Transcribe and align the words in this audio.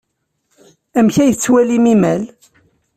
Amek 0.99 1.15
ay 1.17 1.31
tettwalim 1.33 1.85
imal? 1.93 2.21